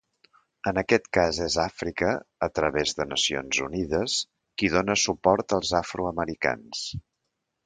[0.69, 2.09] En aquest cas és Àfrica,
[2.47, 4.17] a través de Nacions Unides,
[4.63, 6.83] qui dóna suport als afroamericans.